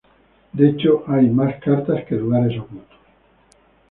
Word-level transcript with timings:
De 0.53 0.67
hecho 0.67 1.03
hay 1.07 1.29
más 1.29 1.57
cartas 1.63 2.03
que 2.05 2.15
lugares 2.15 2.59
ocultos. 2.59 2.97